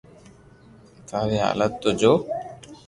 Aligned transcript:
ٿاري 1.07 1.37
ھالت 1.43 1.71
تو 1.81 1.89
جو 1.99 2.13